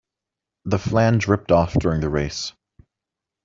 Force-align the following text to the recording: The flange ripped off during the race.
The 0.65 0.79
flange 0.79 1.27
ripped 1.27 1.51
off 1.51 1.73
during 1.75 2.01
the 2.01 2.09
race. 2.09 2.53